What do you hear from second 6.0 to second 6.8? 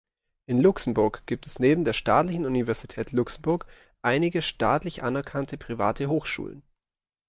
Hochschulen.